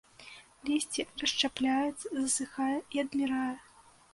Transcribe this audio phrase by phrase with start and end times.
[0.69, 3.55] Лісце расшчапляецца, засыхае і адмірае.